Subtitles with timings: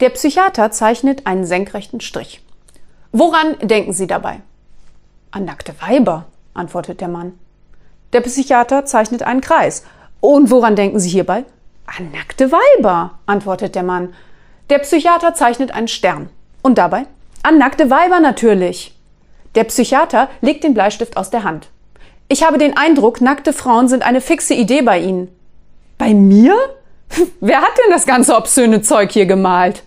[0.00, 2.42] Der Psychiater zeichnet einen senkrechten Strich.
[3.12, 4.40] Woran denken Sie dabei?
[5.30, 7.38] An nackte Weiber, antwortet der Mann.
[8.12, 9.84] Der Psychiater zeichnet einen Kreis.
[10.20, 11.44] Und woran denken Sie hierbei?
[11.86, 14.14] An nackte Weiber, antwortet der Mann.
[14.70, 16.30] Der Psychiater zeichnet einen Stern.
[16.62, 17.06] Und dabei?
[17.42, 18.96] An nackte Weiber natürlich.
[19.54, 21.68] Der Psychiater legt den Bleistift aus der Hand.
[22.32, 25.34] Ich habe den Eindruck, nackte Frauen sind eine fixe Idee bei Ihnen.
[25.98, 26.54] Bei mir?
[27.40, 29.82] Wer hat denn das ganze obszöne Zeug hier gemalt?